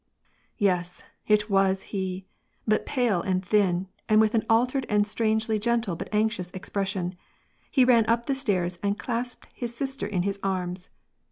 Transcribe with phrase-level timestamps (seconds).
[0.57, 2.25] Yes, it was he;
[2.67, 7.13] but pale and thin, and with an altered and strangely gentle but anxious expression.
[7.69, 10.89] He ran up the stairs and clasped his sister in his arms.